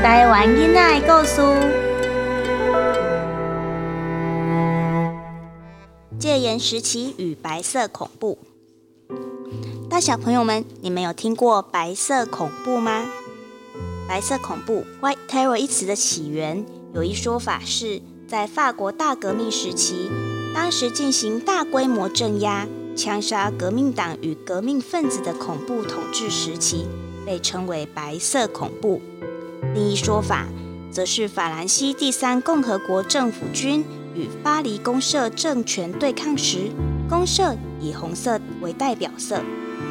[0.00, 1.42] 台湾囡仔的故事。
[6.20, 8.38] 戒严时期与白色恐怖，
[9.90, 13.06] 大小朋友们，你们有听过白色恐怖吗？
[14.08, 20.08] 白色恐怖 （White Terror） 一词的起源，有一说法是在法国大革命时期，
[20.54, 26.86] 当时进行大规模镇压、枪杀革命党与革命分子的恐怖统治时期，
[27.26, 29.02] 被称为白色恐怖。
[29.74, 30.46] 另一说法，
[30.90, 33.84] 则是法兰西第三共和国政府军
[34.14, 36.70] 与巴黎公社政权对抗时，
[37.08, 39.42] 公社以红色为代表色，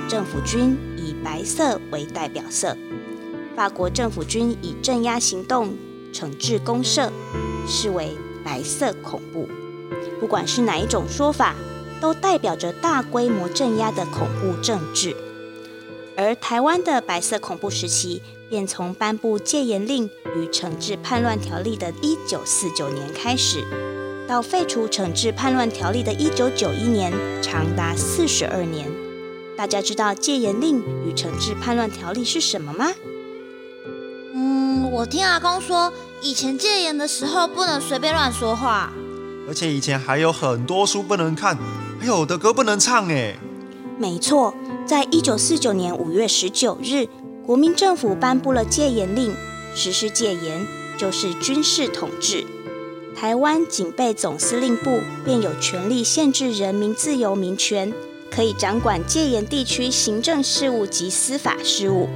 [0.10, 2.76] 政府军以白色为代表色。
[3.56, 5.76] 法国政府军以镇压行动
[6.14, 7.12] 惩治公社，
[7.68, 9.48] 视为白色恐怖。
[10.20, 11.56] 不管是哪一种说法，
[12.02, 15.16] 都代表着大规模镇压的恐怖政治。
[16.16, 23.64] 而台湾的白色恐怖时期，便从颁布戒严令与惩治叛乱条例的一九四九年开始，
[24.28, 28.90] 到废除惩治叛乱条例的一九九一年，长达四十二年。
[29.58, 32.92] 大家知道戒严令与惩治叛乱条例是什么吗？
[34.34, 38.94] 嗯我听阿公说，以前戒严的时候不能随便乱说话，
[39.48, 41.58] 而且以前还有很多书不能看，
[42.00, 43.36] 还有的歌不能唱哎。
[44.00, 44.54] 没错，
[44.86, 47.08] 在一九四九年五月十九日，
[47.48, 49.34] 国民政府颁布了戒严令，
[49.74, 50.68] 实施戒严
[50.98, 52.46] 就是军事统治。
[53.16, 57.94] 台湾警备总司令部便有权力限制人民自由民权，
[58.30, 62.10] 可以掌管戒严地区行政事务及司法事务。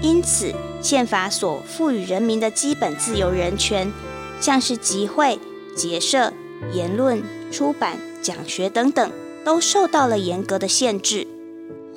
[0.00, 3.92] 因此，宪法所赋予人民的基本自由人权，
[4.40, 5.40] 像是集会、
[5.74, 6.32] 结社、
[6.72, 9.10] 言论、出版、讲学等等，
[9.44, 11.26] 都受到了严格的限制。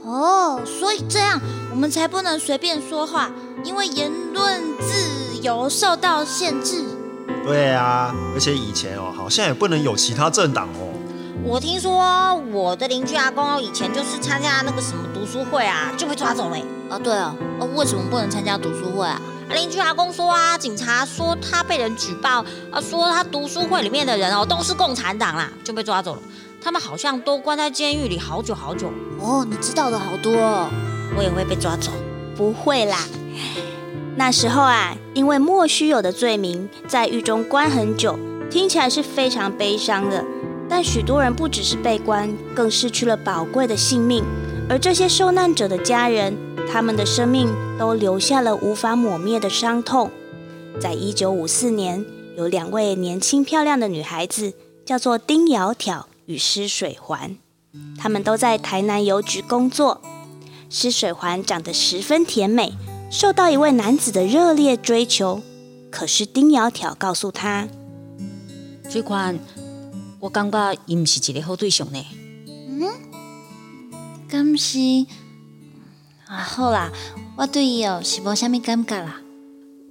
[0.04, 1.40] 哦，所以这样
[1.72, 3.32] 我们才不能随便说话，
[3.64, 6.84] 因为言论自由受到限制。
[7.46, 10.94] 对啊，而且以前哦，好像也不能有其他政党哦。
[11.44, 16.58] 我听说我的邻居阿公以前就是参加那个什么读书会啊，就被抓走了。
[16.90, 19.20] 啊，对啊，哦，为什么不能参加读书会啊？
[19.50, 26.22] 邻居阿公说啊，警察说他被人举报啊，说他读书会里面的人哦都是共产党啦，就被抓走了。
[26.64, 28.92] 他们好像都关在监狱里好久好久。
[29.20, 30.70] 哦，你知道的好多，哦，
[31.18, 31.92] 我也会被抓走？
[32.36, 33.08] 不会啦，
[34.16, 38.18] 那时候啊，因为莫须有的罪名，在狱中关很久，
[38.50, 40.26] 听起来是非常悲伤的。
[40.70, 44.24] 但许多人不只是被关，更失去了宝贵的性命。
[44.70, 46.34] 而这些受难者的家人，
[46.72, 50.10] 他们的生命都留下了无法抹灭的伤痛。
[50.80, 52.06] 在一九五四年，
[52.38, 54.54] 有两位年轻漂亮的女孩子，
[54.86, 57.36] 叫做丁窈窕与施水环，
[58.00, 60.02] 她们都在台南邮局工作。
[60.74, 62.72] 施水环长得十分甜美，
[63.12, 65.42] 受到一位男子的热烈追求。
[65.92, 67.68] 可是丁窈窕告诉他
[68.90, 69.38] ：“水环。”
[70.22, 72.06] 我感觉伊毋是一个好对象呢。
[72.48, 72.88] 嗯，
[74.30, 74.80] 敢是
[76.28, 76.90] 啊，好啦，
[77.36, 79.20] 我对伊哦是无虾米感觉啦。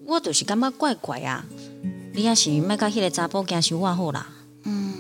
[0.06, 1.44] 我就是感觉怪怪啊。
[2.14, 4.28] 你也是莫甲迄个查甫惊伤我好啦。
[4.64, 4.94] 嗯，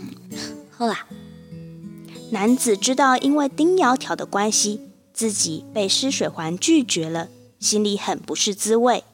[0.70, 1.06] 好啦。
[2.32, 4.80] 男子知道因为丁窈窕的关系，
[5.20, 9.04] 自己被施水环拒绝了，心里很不是滋味。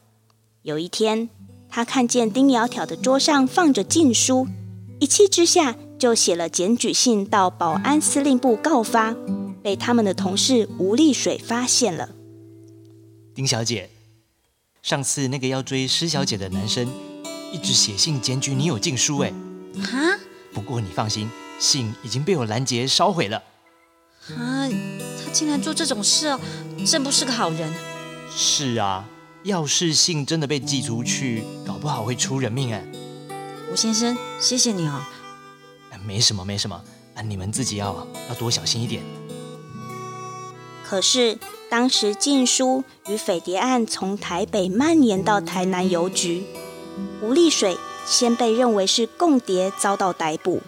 [0.61, 1.27] 有一天，
[1.67, 4.47] 他看见丁窈窕的桌上放着禁书，
[5.01, 5.75] 一气之下。
[5.99, 9.13] 就写了检举信到保安司令部告发，
[9.61, 12.07] 被他们的同事吴丽水发现了。
[13.35, 13.89] 丁小姐，
[14.81, 16.89] 上次那个要追施小姐的男生，
[17.51, 19.33] 一直写信检举你有禁书，哎，
[19.83, 20.17] 哈？
[20.53, 21.29] 不过你放心，
[21.59, 23.43] 信已经被我拦截烧毁了。
[24.35, 24.67] 啊，
[25.23, 26.39] 他竟然做这种事哦，
[26.85, 27.71] 真不是个好人。
[28.35, 29.07] 是啊，
[29.43, 32.83] 要是信真的被寄出去，搞不好会出人命哎。
[33.71, 35.01] 吴先生，谢谢你哦。
[36.05, 36.81] 没什么，没什么
[37.15, 37.21] 啊！
[37.21, 39.03] 你们自己要要多小心一点。
[40.85, 41.37] 可是
[41.69, 46.45] 当时禁书与匪谍案从台北蔓延到台南邮局，
[47.21, 50.61] 吴丽水先被认为是共谍，遭到逮捕。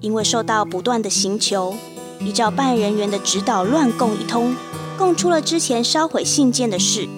[0.00, 1.74] 因为受到不断的刑求，
[2.20, 4.54] 依照办案人员的指导乱供一通，
[4.96, 7.08] 供出了之前烧毁信件的事。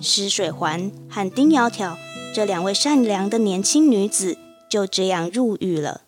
[0.00, 1.96] 施水环和丁窈窕
[2.34, 4.36] 这两位善良的年轻女子
[4.68, 6.00] 就这样入狱了。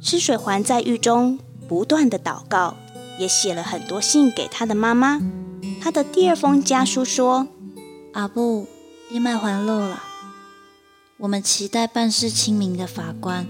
[0.00, 1.38] 施水环在狱中
[1.68, 2.76] 不断的祷告，
[3.18, 5.20] 也写了很多信给他的妈妈。
[5.80, 7.46] 他的第二封家书说
[8.12, 8.66] ：“阿布，
[9.10, 10.02] 你卖还漏了。
[11.18, 13.46] 我们期待办事清明的法官，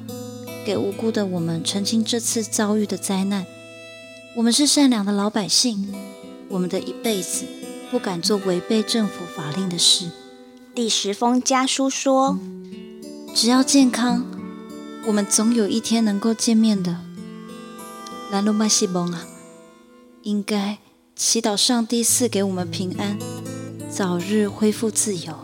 [0.66, 3.46] 给无辜的我们澄清这次遭遇的灾难。
[4.36, 5.92] 我们是善良的老百姓，
[6.48, 7.44] 我们的一辈子
[7.90, 10.08] 不敢做违背政府法令的事。
[10.72, 12.38] 第十封家书说
[13.34, 14.24] ：“只要健康，
[15.08, 16.98] 我们总有一天能够见面的。”
[18.30, 19.26] 兰鲁麦西蒙啊，
[20.22, 20.78] 应该
[21.16, 23.18] 祈祷上帝赐给我们平安，
[23.90, 25.34] 早日恢复自由。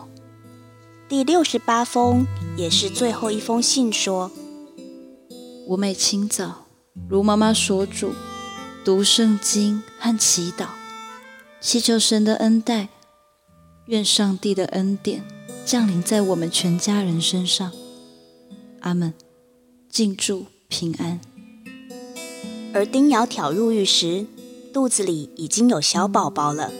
[1.09, 2.25] 第六十八封
[2.55, 4.31] 也是最后一封信说
[5.67, 6.67] ：“我每清早
[7.09, 8.13] 如妈妈所嘱，
[8.87, 10.67] 读圣经和祈祷，
[11.59, 12.87] 祈求神的恩待。”
[13.87, 15.25] 愿上帝的恩典
[15.65, 17.69] 降临在我们全家人身上，
[18.79, 19.13] 阿门。
[19.89, 21.19] 敬祝平安。
[22.73, 24.25] 而丁窈窕入狱时，
[24.73, 26.71] 肚子里已经有小宝宝了。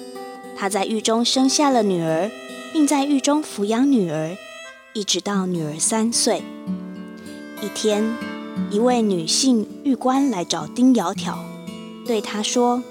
[0.56, 2.32] 她在狱中生下了女儿，
[2.72, 4.38] 并在狱中抚养女儿，
[4.94, 6.42] 一直到女儿三岁。
[7.62, 8.16] 一天，
[8.72, 11.38] 一位女性狱官来找丁窈窕，
[12.08, 12.82] 对他说：“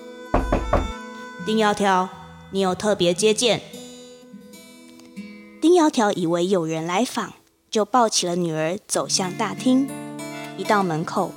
[1.46, 2.08] 丁窈窕，
[2.50, 3.62] 你有特别接见。”
[5.60, 7.32] 丁窈窕以为有人来访，
[7.70, 9.88] 就抱起了女儿走向大厅。
[10.58, 11.32] 一到门口，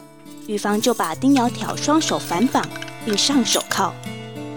[0.45, 2.67] 狱方就把丁窈窕双手反绑，
[3.05, 3.93] 并上手铐。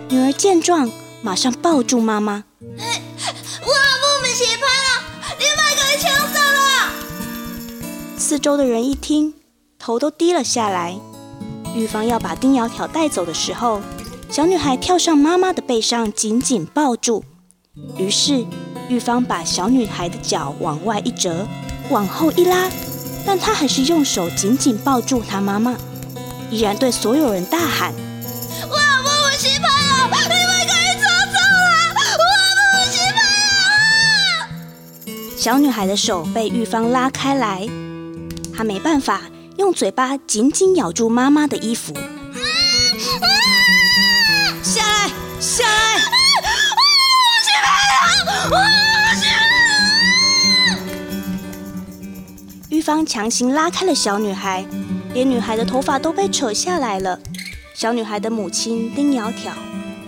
[0.08, 0.90] 女儿见状，
[1.22, 2.76] 马上抱住妈妈：“我
[4.20, 5.02] 不喜欢了，
[5.38, 9.34] 你把给抢走了！”四周的人一听，
[9.78, 10.98] 头都低了下来。
[11.74, 13.80] 狱方要把丁窈窕带走的时候，
[14.28, 17.24] 小女孩跳上妈妈的背上，紧紧抱住。
[17.96, 18.44] 于是。
[18.88, 21.46] 玉芳把小女孩的脚往外一折，
[21.88, 22.68] 往后一拉，
[23.24, 25.74] 但她还是用手紧紧抱住她妈妈，
[26.50, 27.94] 依然对所有人大喊
[28.68, 31.72] ：“我不喜欢了，你们可以走走了，
[32.18, 32.22] 我
[32.60, 33.16] 不喜欢
[35.06, 37.66] 了。”小女孩的手被玉芳拉开来，
[38.54, 39.22] 她没办法，
[39.56, 41.92] 用嘴巴紧紧咬住妈妈的衣服。
[44.62, 45.08] 下来，
[45.40, 46.02] 下来！
[52.70, 54.64] 玉芳强行拉开了小女孩，
[55.12, 57.20] 连女孩的头发都被扯下来了。
[57.74, 59.52] 小女孩的母亲丁窈窕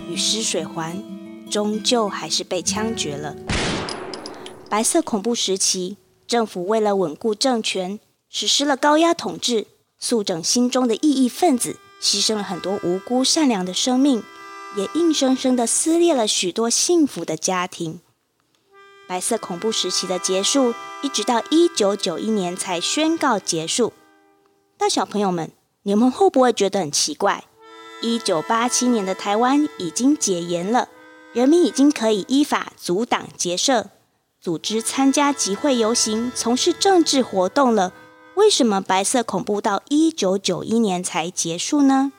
[0.09, 1.01] 与施水环
[1.49, 3.35] 终究还是被枪决了。
[4.69, 7.99] 白色恐怖时期，政府为了稳固政权，
[8.37, 9.65] 实施了高压统治，
[9.97, 14.21] 肃整心中的异议分子，牺牲了很多无辜善良的生命，
[14.75, 18.01] 也硬生生的撕裂了许多幸福的家庭。
[19.07, 23.93] 白色恐怖时期的结束，一直到一九九一年才宣告结束。
[24.79, 25.53] 那小朋友们，
[25.83, 27.45] 你们会不会觉得很奇怪？
[28.01, 30.89] 一九八七年的台湾已经解严了，
[31.31, 33.91] 人民已经可以依法阻挡结社、
[34.41, 37.93] 组织参加集会游行、从事政治活动了。
[38.35, 42.11] 为什么白色恐怖到一九九一年才结束呢？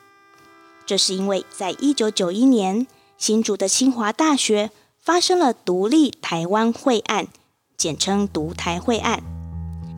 [0.85, 2.87] 这是因为在一九九一年，
[3.19, 4.71] 新竹的清华大学。
[4.99, 7.29] 发生了独立台湾会案，
[7.77, 9.23] 简称独台会案。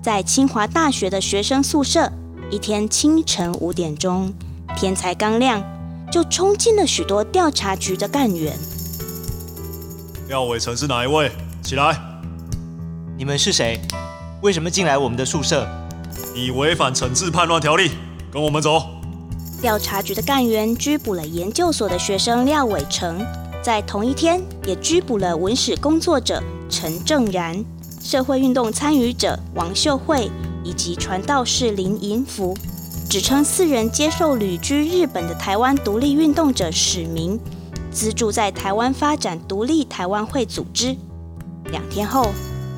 [0.03, 2.13] 在清华大学的学生宿舍，
[2.51, 4.35] 一天清晨五点钟，
[4.77, 5.65] 天才刚亮，
[6.13, 8.55] 就冲进了许多调查局的干员。
[10.29, 11.33] 廖伟成是哪一位？
[11.63, 11.99] 起来！
[13.17, 13.81] 你们是谁？
[14.43, 15.67] 为什么进来我们的宿舍？
[16.39, 17.91] 你违反惩治叛乱条例，
[18.31, 18.81] 跟我们走。
[19.61, 23.27] 调查局的干员拘捕了研究所的学生廖伟成。
[23.61, 26.41] 在同一天，也拘捕了文史工作者
[26.71, 27.65] 陈正然、
[28.01, 30.31] 社会运动参与者王秀慧
[30.63, 32.57] 以及传道士林银福，
[33.11, 37.37] 指称四人接受旅居日本的台湾独立运动者史明
[37.91, 40.97] 资助，在台湾发展独立台湾会组织。
[41.73, 42.31] 两天后，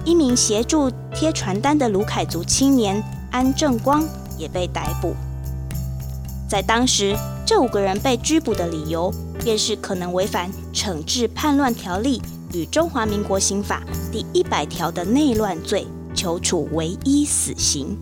[0.07, 4.03] 一名协助贴传单的卢凯族青年安正光
[4.37, 5.15] 也被逮捕。
[6.49, 9.13] 在当时，这五个人被拘捕的理由。
[9.43, 12.21] 便是可能违反惩治叛乱条例
[12.53, 13.83] 与中华民国刑法
[14.13, 17.97] 第一百条的内乱罪，求处唯一死刑。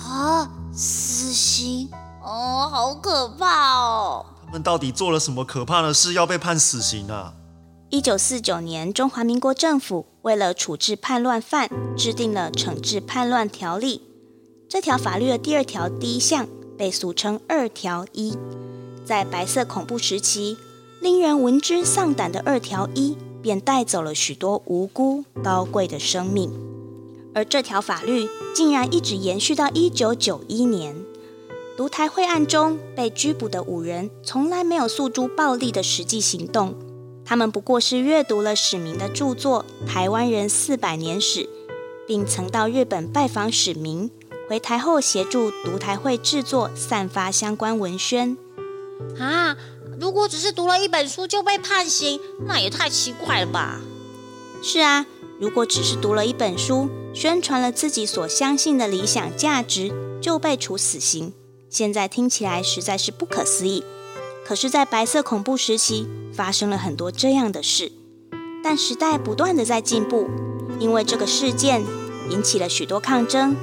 [0.00, 1.88] 啊，死刑
[2.20, 4.26] 哦，好可怕哦！
[4.44, 7.34] 他们到底做了什么可怕的事，要被判死刑啊？
[7.90, 14.02] 一九四九年，中华民国政府为了处置叛乱犯，制定了惩治叛乱条例。
[14.74, 18.36] 这条法律的第二条第一项被俗称二条一。
[19.04, 20.56] 在白色恐怖时期，
[21.00, 26.50] 令人闻之丧胆的二条一，便带走了许多无辜高贵的生命。
[27.36, 30.96] 而这条法律竟然一直延续到一九九一年。
[31.76, 36.74] 独台会案中被拘捕的五人，从来没有诉诸暴力的实际行动，
[37.24, 41.42] 他们不过是阅读了史明的著作《台湾人四百年史》，
[42.08, 44.10] 并曾到日本拜访史明，
[44.48, 48.36] 回台后协助读台会制作、散发相关文宣。
[49.18, 49.56] 啊！
[50.00, 53.80] 如果只是读了一本书就被判刑，那也太奇怪了吧？
[54.62, 55.06] 是啊，
[55.38, 61.32] 如果只是读了一本书，宣传了自己所相信的理想价值，就被处死刑，
[61.70, 63.84] 现在听起来实在是不可思议。
[64.44, 67.92] 可是，在白色恐怖时期，发生了很多这样的事。
[68.62, 70.28] 但时代不断的在进步，
[70.80, 71.84] 因为这个事件
[72.30, 73.54] 引起了许多抗争，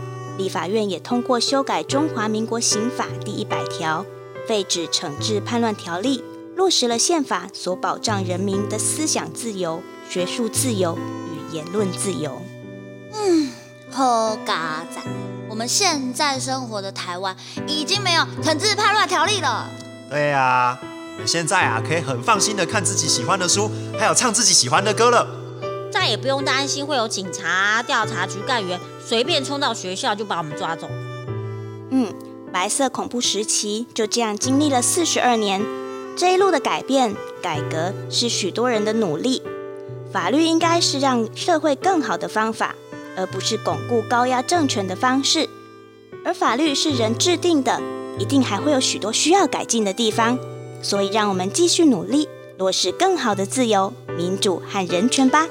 [0.42, 4.04] 立法院也通过修改《中华民国刑法》第一百条，
[4.48, 6.24] 废止惩治叛乱条例，
[6.56, 12.42] 落实了宪法所保障人民的思想自由、学术自由与言论自由。
[13.14, 13.52] 嗯
[13.92, 15.00] 好嘎仔，
[15.48, 19.70] 我们现在生活的台湾已经没有惩治叛乱条例了。
[20.10, 20.76] 对呀、
[21.24, 23.70] 现在啊，可以很放心的看自己喜欢的书，
[24.00, 25.41] 还有唱自己喜欢的歌了。
[25.92, 30.88] 再也不用担心会有警察、调查局干员随便冲到学校就把我们抓走。
[31.90, 32.14] 嗯，
[32.52, 35.62] 白色恐怖时期就这样经历了四十二年，
[36.16, 39.42] 这一路的改变、改革是许多人的努力。
[40.12, 42.76] 法律应该是让社会更好的方法，
[43.16, 45.48] 而不是巩固高压政权的方式。
[46.24, 47.82] 而法律是人制定的，
[48.20, 50.38] 一定还会有许多需要改进的地方。
[50.82, 55.48] 所以，让我们继续努力，落实更好的自由、民主和人权吧。